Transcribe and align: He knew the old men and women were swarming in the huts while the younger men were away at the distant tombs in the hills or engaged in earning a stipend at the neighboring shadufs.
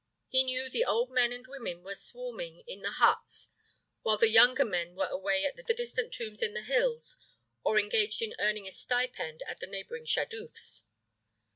He 0.29 0.43
knew 0.43 0.67
the 0.67 0.83
old 0.83 1.11
men 1.11 1.31
and 1.31 1.45
women 1.45 1.83
were 1.83 1.93
swarming 1.93 2.61
in 2.65 2.81
the 2.81 2.93
huts 2.93 3.49
while 4.01 4.17
the 4.17 4.29
younger 4.31 4.65
men 4.65 4.95
were 4.95 5.05
away 5.05 5.45
at 5.45 5.55
the 5.67 5.73
distant 5.75 6.11
tombs 6.11 6.41
in 6.41 6.55
the 6.55 6.63
hills 6.63 7.17
or 7.63 7.79
engaged 7.79 8.23
in 8.23 8.33
earning 8.39 8.65
a 8.67 8.71
stipend 8.71 9.43
at 9.47 9.59
the 9.59 9.67
neighboring 9.67 10.07
shadufs. 10.07 10.85